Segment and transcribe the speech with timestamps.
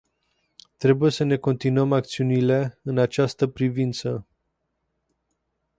[0.77, 4.27] Trebuie să ne continuăm acțiunile în această privință.